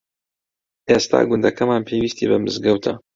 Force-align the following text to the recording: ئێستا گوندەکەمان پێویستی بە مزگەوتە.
ئێستا 0.89 1.19
گوندەکەمان 1.29 1.81
پێویستی 1.87 2.29
بە 2.31 2.37
مزگەوتە. 2.43 2.93